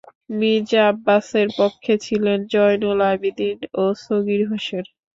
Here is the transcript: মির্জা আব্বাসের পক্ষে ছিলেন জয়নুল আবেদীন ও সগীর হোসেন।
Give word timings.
মির্জা 0.31 0.81
আব্বাসের 0.91 1.47
পক্ষে 1.59 1.93
ছিলেন 2.05 2.39
জয়নুল 2.53 2.99
আবেদীন 3.11 3.57
ও 3.73 3.93
সগীর 4.03 4.41
হোসেন। 4.51 4.85